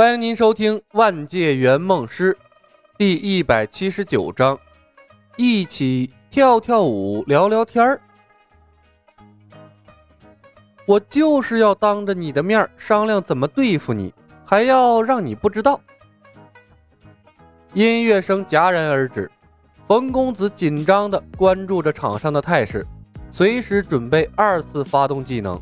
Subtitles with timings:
[0.00, 2.32] 欢迎您收听《万界圆梦师》
[2.96, 4.58] 第一百七十九章，
[5.36, 8.00] 一起跳跳舞，聊聊天儿。
[10.86, 14.10] 我就是要当着你的面商量怎么对付你，
[14.42, 15.78] 还要让你不知道。
[17.74, 19.30] 音乐声戛然而止，
[19.86, 22.86] 冯公子紧张的关注着场上的态势，
[23.30, 25.60] 随时准备二次发动技能。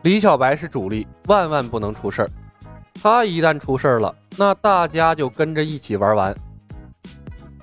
[0.00, 2.30] 李小白是主力，万万不能出事儿。
[3.04, 6.34] 他一旦出事儿了，那大家就跟着一起玩完。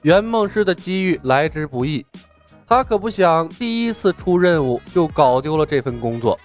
[0.03, 2.05] 圆梦师的机遇来之不易，
[2.67, 6.39] 他可不想第一次出任务就搞丢了这份工作。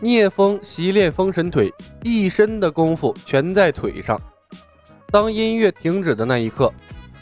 [0.00, 1.70] 聂风习练封神腿，
[2.02, 4.18] 一身的功夫全在腿上。
[5.10, 6.72] 当音乐停止的那一刻，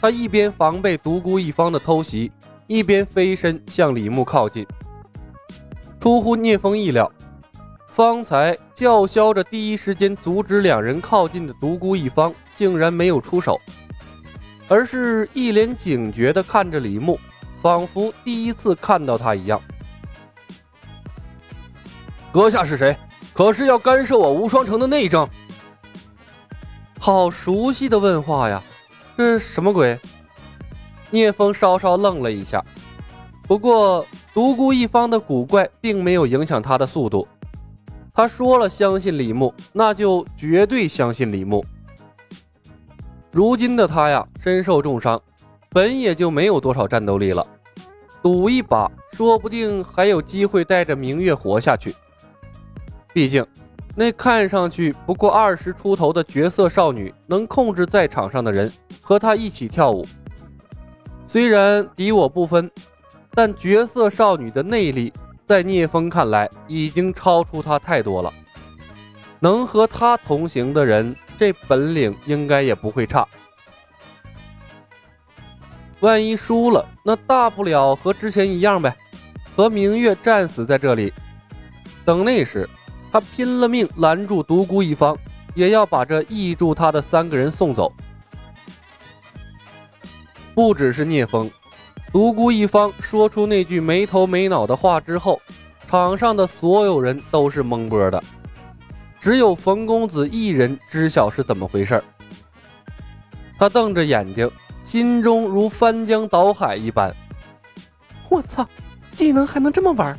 [0.01, 2.31] 他一边防备独孤一方的偷袭，
[2.67, 4.65] 一边飞身向李牧靠近。
[5.99, 7.11] 出乎聂风意料。
[7.97, 13.59] 方才叫嚣着第一时间阻止两人靠近的独孤一方，竟然没有出手，
[14.67, 17.19] 而是一脸警觉地看着李牧，
[17.59, 19.59] 仿佛第一次看到他一样。
[22.31, 22.95] 阁下是谁？
[23.33, 25.27] 可是要干涉我无双城的内政？
[26.99, 28.61] 好熟悉的问话呀！
[29.17, 29.99] 这是什么鬼？
[31.09, 32.63] 聂风稍稍愣了一下，
[33.47, 34.05] 不过
[34.35, 37.27] 独孤一方的古怪并没有影响他的速度。
[38.17, 41.63] 他说了相信李牧，那就绝对相信李牧。
[43.31, 45.21] 如今的他呀，身受重伤，
[45.69, 47.45] 本也就没有多少战斗力了。
[48.23, 51.93] 赌一把，说不定还有机会带着明月活下去。
[53.13, 53.45] 毕竟，
[53.95, 60.03] 那看上去不过二十出头的绝色少女，能控制在场上的人和他一起跳舞。
[61.23, 62.71] 虽然敌我不分，
[63.35, 65.13] 但绝色少女的内力。
[65.47, 68.33] 在聂风看来，已经超出他太多了。
[69.39, 73.25] 能和他同行的人，这本领应该也不会差。
[76.01, 78.93] 万一输了，那大不了和之前一样呗，
[79.55, 81.13] 和明月战死在这里。
[82.03, 82.69] 等那时，
[83.09, 85.17] 他拼了命拦住独孤一方，
[85.55, 87.93] 也要把这意住他的三个人送走。
[90.53, 91.49] 不只是聂风。
[92.11, 95.41] 独孤一方说出那句没头没脑的话之后，
[95.87, 98.23] 场上的所有人都是懵波的，
[99.19, 102.01] 只有冯公子一人知晓是怎么回事
[103.59, 104.49] 他瞪着眼睛，
[104.83, 107.13] 心中如翻江倒海一般。
[108.29, 108.67] 我操，
[109.11, 110.17] 技能还能这么玩？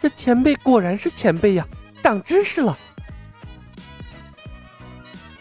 [0.00, 1.66] 这前辈果然是前辈呀，
[2.02, 2.76] 长知识了。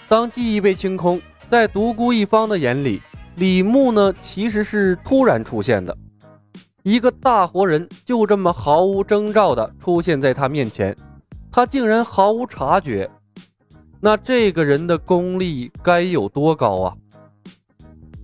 [0.07, 3.01] 当记忆被清空，在独孤一方的眼里。
[3.35, 5.95] 李牧呢，其实是突然出现的，
[6.83, 10.95] 一个大活人就这么毫无征兆的出现在他面前，
[11.51, 13.09] 他竟然毫无察觉，
[13.99, 16.95] 那这个人的功力该有多高啊？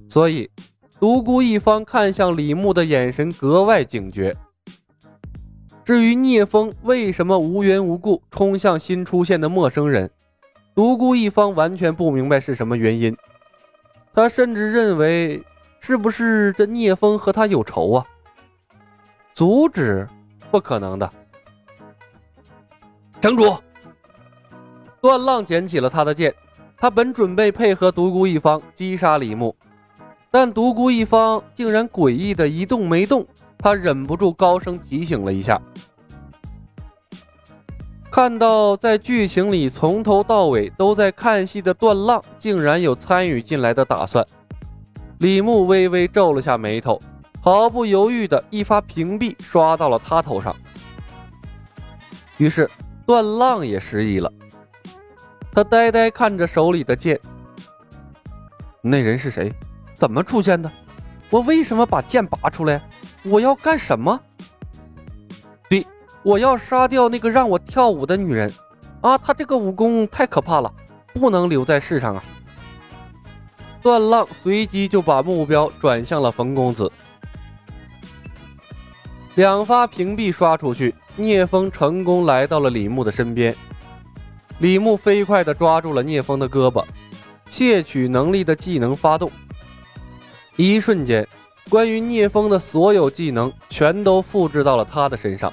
[0.10, 0.50] 所以，
[0.98, 4.36] 独孤一方看向李牧的眼神格外警觉。
[5.84, 10.10] 至于聂风为什么无缘无故冲向新出现的陌生人，
[10.74, 13.14] 独孤一方完全不明白是什么原因。
[14.14, 15.42] 他甚至认为，
[15.80, 18.06] 是不是这聂风和他有仇啊？
[19.34, 20.08] 阻止，
[20.52, 21.10] 不可能的。
[23.22, 23.56] 城主，
[25.00, 26.34] 段浪捡起了他的剑，
[26.78, 29.56] 他本准备配合独孤一方击杀李牧，
[30.30, 33.26] 但独孤一方竟然诡异的一动没动，
[33.58, 35.62] 他忍不住高声提醒了一下。
[38.12, 44.26] 看到在剧情里从头到尾都在看戏的段浪，竟然有参与进来的打算。
[45.20, 47.02] 李牧微微皱了下眉头，
[47.42, 50.54] 毫不犹豫的一发屏蔽刷到了他头上。
[52.36, 52.70] 于是
[53.06, 54.30] 段浪也失忆了，
[55.54, 57.18] 他呆呆看着手里的剑。
[58.82, 59.54] 那人是谁？
[59.96, 60.70] 怎么出现的？
[61.30, 62.82] 我为什么把剑拔出来？
[63.24, 64.20] 我要干什么？
[66.24, 68.52] 我要杀掉那个让我跳舞的女人，
[69.02, 69.18] 啊！
[69.18, 70.72] 她这个武功太可怕了，
[71.14, 72.24] 不能留在世上啊！
[73.82, 76.92] 段浪随即就把目标转向了冯公子，
[79.34, 83.56] 两发屏蔽刷出去，聂风成功来到了李牧的身边。
[84.60, 86.86] 李牧飞快地抓住了聂风的胳膊，
[87.50, 89.32] 窃取能力的技能发动，
[90.56, 91.28] 一瞬间，
[91.68, 95.52] 关于聂风的所有技能全都复制到了他的身上。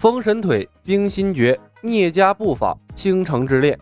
[0.00, 3.78] 封神腿、冰心诀、聂家步法、倾城之恋，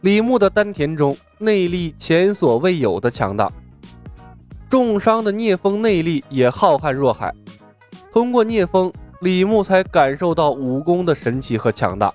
[0.00, 3.48] 李牧的丹田中内力前所未有的强大。
[4.68, 7.32] 重伤的聂风内力也浩瀚若海，
[8.12, 12.12] 通过聂风，李牧才感受到武功的神奇和强大。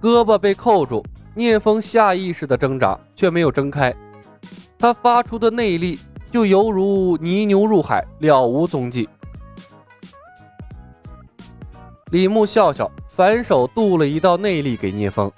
[0.00, 3.94] 胳膊被扣住，聂风下意识的挣扎，却没有挣开。
[4.78, 5.98] 他发出的内力
[6.32, 9.06] 就犹如泥牛入海，了无踪迹。
[12.10, 15.30] 李牧笑笑，反手渡了一道内力给聂风。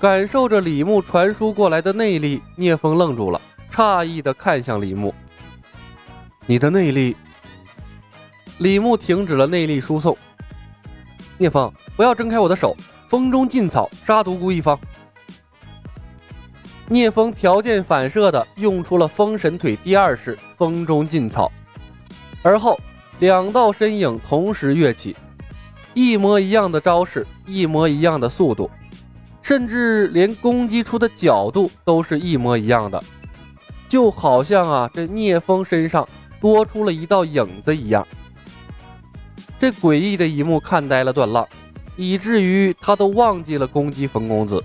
[0.00, 3.40] 感受着李牧传输过来的内力，聂风愣住了，
[3.70, 5.14] 诧异的看向李牧
[6.46, 7.14] ：“你的内力？”
[8.58, 10.16] 李牧停止了内力输送。
[11.36, 12.74] 聂风，不要挣开我的手！
[13.06, 14.78] 风中劲草，杀独孤一方。
[16.88, 21.52] 聂风条件反射的用出了风神腿第二式风中劲草，
[22.42, 22.80] 而后
[23.18, 25.14] 两道身影同时跃起，
[25.94, 28.70] 一模一样的招式，一模一样的速度。
[29.42, 33.02] 甚至连攻击出的角度都是一模一样的，
[33.88, 36.08] 就好像啊，这聂风身上
[36.40, 38.06] 多出了一道影子一样。
[39.58, 41.46] 这诡异的一幕看呆了段浪，
[41.96, 44.62] 以至于他都忘记了攻击冯公子。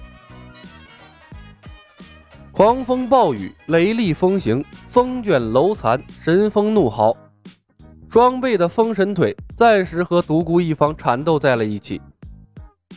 [2.51, 7.15] 狂风暴雨，雷厉风行，风卷楼残，神风怒嚎，
[8.17, 12.01] 装备的封神腿暂时和独孤一方缠斗在了一起。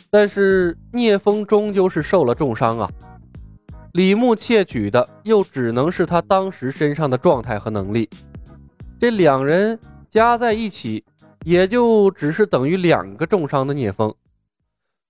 [0.08, 2.90] 但是聂风终究是受了重伤啊！
[3.92, 8.08] 李牧窃取的又只能是他当时身上的状态和能力，
[8.98, 9.78] 这两人
[10.08, 11.04] 加在一起，
[11.44, 14.14] 也就只是等于两个重伤的聂风。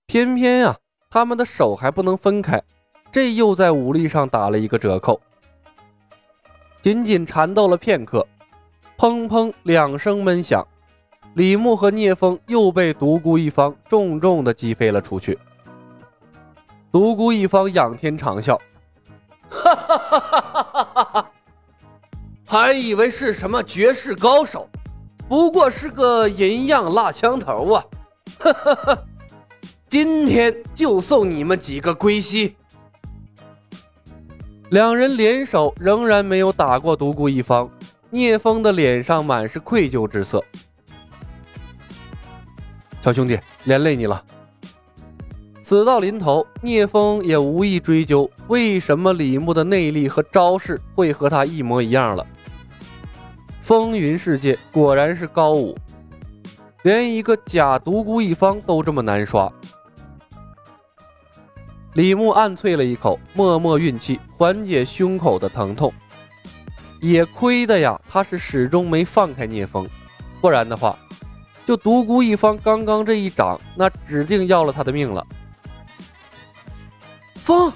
[0.07, 0.75] 偏偏啊，
[1.09, 2.61] 他们的手还不能分开，
[3.13, 5.21] 这又在武力上打了一个折扣。
[6.81, 8.27] 仅仅缠斗了片刻，
[9.01, 10.63] 砰砰两声闷响。
[11.33, 15.39] 李牧和聂风又被独孤一方重重的击飞了出去。
[16.91, 18.55] 独孤一方仰天长啸
[19.49, 21.31] ：“哈哈哈哈哈哈！
[22.45, 24.69] 还以为是什么绝世高手，
[25.27, 27.83] 不过是个银样蜡枪头啊！
[28.37, 28.97] 哈哈哈！
[29.89, 32.55] 今天就送你们几个归西。”
[34.69, 37.67] 两人联手仍然没有打过独孤一方，
[38.13, 40.43] 聂风的脸上满是愧疚之色。
[43.01, 44.21] 小兄弟，连累你了。
[45.63, 52.27] 死到临头，聂风也无意追究为什么李牧的内力和招式会和他一模一样了。
[53.61, 55.77] 风云世界果然是高武，
[56.83, 59.49] 连一个假独孤一方都这么难刷。
[61.93, 65.93] 李牧暗啐了一口，默默运气，缓解胸口的疼痛。
[67.01, 69.85] 也亏的呀，他是始终没放开聂风，
[70.39, 70.97] 不然的话。
[71.63, 75.25] 就独孤一方刚刚这一掌，那指定要了他的命了。
[77.35, 77.71] 风，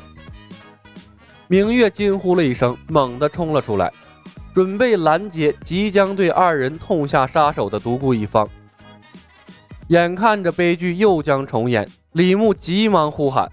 [1.47, 3.93] 明月惊呼了一声，猛地冲了出来，
[4.53, 8.47] 准备拦截即将对二人痛下杀手的独孤一方。
[9.89, 13.49] 眼看着悲剧又将重演，李牧急忙呼喊：“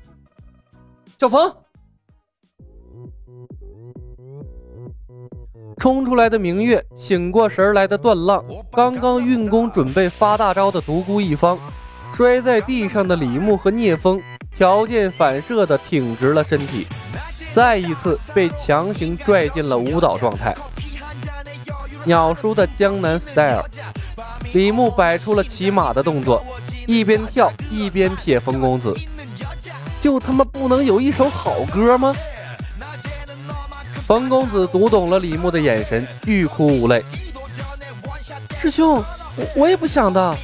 [1.20, 1.54] 小冯！”
[5.82, 11.58] 冲出来的明月，醒过神来的段浪，刚刚运功准备发大招的独孤一方，
[12.14, 14.22] 摔在地上的李牧和聂风，
[14.56, 16.86] 条件反射的挺直了身体，
[17.52, 20.54] 再一次被强行拽进了舞蹈状态。
[22.04, 23.64] 鸟叔的江南 style，
[24.52, 26.46] 李牧摆出了骑马的动作，
[26.86, 28.96] 一边跳一边撇风公子，
[30.00, 32.14] 就他妈不能有一首好歌吗？
[34.12, 37.02] 冯公子读懂了李牧的眼神，欲哭无泪。
[38.60, 39.02] 师兄，
[39.36, 40.36] 我我也不想的。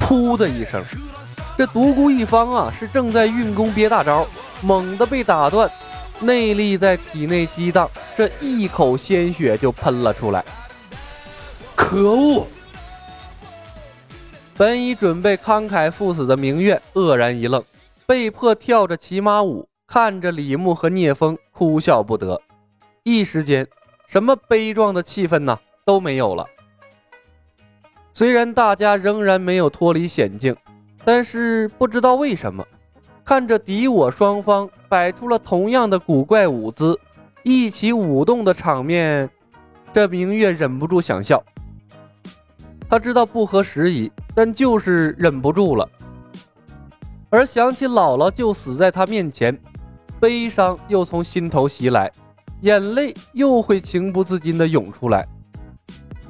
[0.00, 0.82] 噗的一声，
[1.56, 4.26] 这独孤一方啊，是正在运功憋大招，
[4.62, 5.70] 猛地被打断，
[6.18, 10.44] 内力在体内激荡，这一口鲜血就喷了出来。
[11.76, 12.48] 可恶！
[14.56, 17.62] 本已准备慷慨赴死的明月愕然一愣，
[18.06, 19.68] 被迫跳着骑马舞。
[19.94, 22.42] 看着李牧和聂风哭笑不得，
[23.04, 23.64] 一时间，
[24.08, 26.44] 什么悲壮的气氛呢都没有了。
[28.12, 30.52] 虽然大家仍然没有脱离险境，
[31.04, 32.66] 但是不知道为什么，
[33.24, 36.98] 看着敌我双方摆出了同样的古怪舞姿，
[37.44, 39.30] 一起舞动的场面，
[39.92, 41.40] 这明月忍不住想笑。
[42.88, 45.88] 他知道不合时宜，但就是忍不住了。
[47.30, 49.56] 而想起姥姥就死在他面前。
[50.24, 52.10] 悲伤又从心头袭来，
[52.62, 55.28] 眼泪又会情不自禁地涌出来。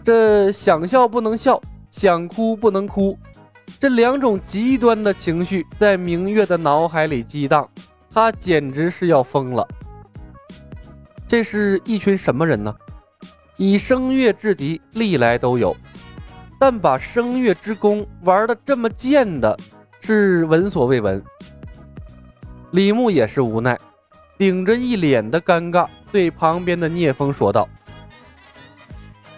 [0.03, 3.17] 这想笑不能笑，想哭不能哭，
[3.79, 7.69] 这两种极端的情绪在明月的脑海里激荡，
[8.13, 9.65] 他简直是要疯了。
[11.29, 12.75] 这是一群什么人呢？
[13.59, 15.77] 以声乐制敌，历来都有，
[16.59, 19.57] 但把声乐之功玩的这么贱的，
[20.01, 21.23] 是闻所未闻。
[22.75, 23.79] 李牧也是无奈，
[24.37, 27.69] 顶着一脸的尴尬，对旁边的聂风说道：“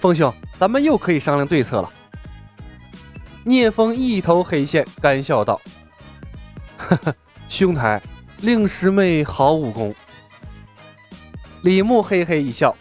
[0.00, 1.92] 风兄，咱们又可以商量对策了。”
[3.44, 5.60] 聂风一头黑线，干笑道
[6.78, 7.14] ：“呵呵，
[7.46, 8.00] 兄台，
[8.40, 9.94] 令师妹好武功。”
[11.60, 12.74] 李牧嘿嘿一笑：“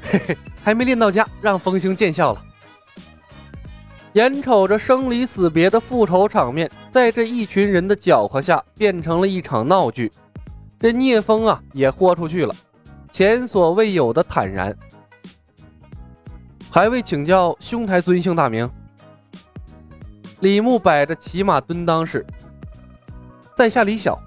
[0.00, 2.42] 嘿嘿，还没练到家，让风兄见笑了。”
[4.16, 10.10] 眼瞅着生离死别的复仇场面，在这一群人的搅和下，变成了一场闹剧。
[10.80, 12.54] 这聂风啊，也豁出去了，
[13.12, 14.74] 前所未有的坦然。
[16.70, 18.66] 还未请教兄台尊姓大名？
[20.40, 22.24] 李牧摆着骑马蹲裆式，
[23.54, 24.18] 在下李晓，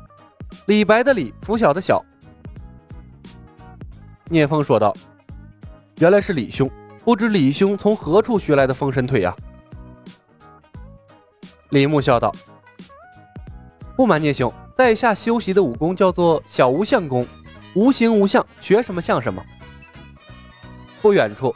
[0.67, 2.05] 李白的李，拂晓的晓。
[4.25, 4.96] 聂风说道
[5.98, 6.69] ：“原来是李兄，
[7.03, 9.36] 不知李兄从何处学来的封神腿呀？”
[11.70, 12.34] 李牧笑道
[13.96, 17.28] ：“不瞒聂兄，在下修习的武功叫做小无相功，
[17.76, 19.44] 无形无相，学什么像什么。”
[21.00, 21.56] 不远处，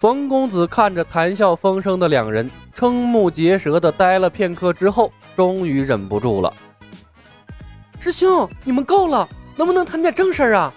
[0.00, 6.52] 冯公子看着谈笑风生的两人，瞠目结舌的呆了片刻之后，终于忍不住了
[8.00, 10.74] ：“师兄，你们够了，能不能谈点正事儿啊？”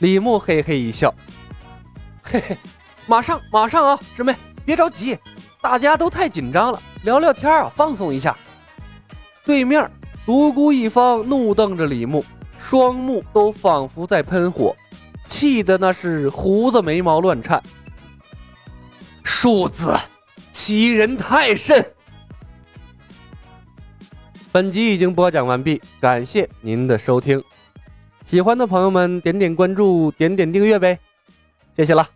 [0.00, 1.12] 李牧嘿嘿一笑
[2.22, 2.58] ：“嘿嘿，
[3.06, 5.18] 马上马上啊，师妹，别着急，
[5.62, 8.36] 大家都太紧张了。”聊聊天啊，放松一下。
[9.44, 9.90] 对面
[10.26, 12.24] 独孤一方怒瞪着李牧，
[12.58, 14.76] 双目都仿佛在喷火，
[15.26, 17.62] 气得那是胡子眉毛乱颤。
[19.24, 19.96] 庶子，
[20.52, 21.84] 欺人太甚！
[24.52, 27.42] 本集已经播讲完毕，感谢您的收听。
[28.26, 30.98] 喜欢的朋友们点点关注，点点订阅呗，
[31.76, 32.06] 谢谢了。